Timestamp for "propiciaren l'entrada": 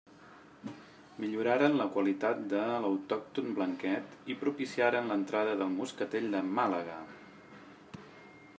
4.45-5.55